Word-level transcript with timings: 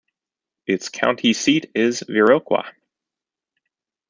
Its 0.65 0.89
county 0.89 1.31
seat 1.31 1.69
is 1.75 2.01
Viroqua. 2.09 2.67